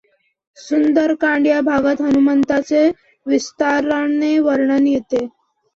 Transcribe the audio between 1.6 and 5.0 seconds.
भागात हनुमंताचे विस्ताराने वर्णन